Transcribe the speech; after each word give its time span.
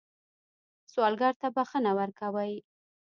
سوالګر 0.91 1.33
ته 1.41 1.47
بښنه 1.55 1.91
ورکوئ 1.99 2.53